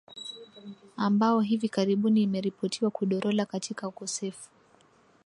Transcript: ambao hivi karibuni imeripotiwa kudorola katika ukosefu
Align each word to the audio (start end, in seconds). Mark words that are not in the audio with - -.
ambao 0.97 1.39
hivi 1.41 1.69
karibuni 1.69 2.21
imeripotiwa 2.23 2.91
kudorola 2.91 3.45
katika 3.45 3.87
ukosefu 3.87 4.49